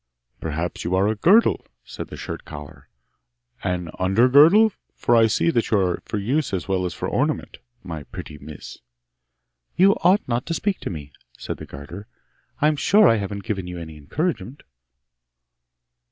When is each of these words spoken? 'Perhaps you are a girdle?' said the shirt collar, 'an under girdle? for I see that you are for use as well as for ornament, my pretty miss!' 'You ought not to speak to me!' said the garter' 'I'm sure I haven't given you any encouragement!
'Perhaps 0.39 0.83
you 0.83 0.95
are 0.95 1.07
a 1.07 1.15
girdle?' 1.15 1.67
said 1.83 2.07
the 2.07 2.17
shirt 2.17 2.43
collar, 2.43 2.89
'an 3.63 3.91
under 3.99 4.27
girdle? 4.27 4.71
for 4.95 5.15
I 5.15 5.27
see 5.27 5.51
that 5.51 5.69
you 5.69 5.77
are 5.77 6.01
for 6.05 6.17
use 6.17 6.55
as 6.55 6.67
well 6.67 6.85
as 6.87 6.95
for 6.95 7.07
ornament, 7.07 7.59
my 7.83 8.01
pretty 8.05 8.39
miss!' 8.39 8.79
'You 9.75 9.91
ought 10.03 10.27
not 10.27 10.47
to 10.47 10.55
speak 10.55 10.79
to 10.79 10.89
me!' 10.89 11.11
said 11.37 11.57
the 11.57 11.67
garter' 11.67 12.07
'I'm 12.63 12.77
sure 12.77 13.07
I 13.07 13.17
haven't 13.17 13.43
given 13.43 13.67
you 13.67 13.77
any 13.77 13.95
encouragement! 13.95 14.63